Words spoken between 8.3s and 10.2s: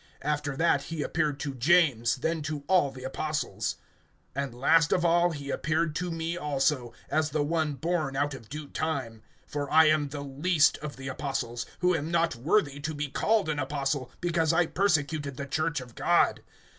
of due time. (9)For I am